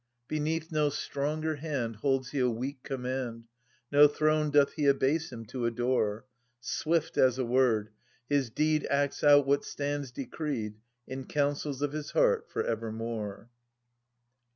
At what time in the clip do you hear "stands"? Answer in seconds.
9.63-10.09